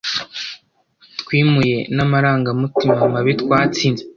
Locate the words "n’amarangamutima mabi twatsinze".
1.95-4.03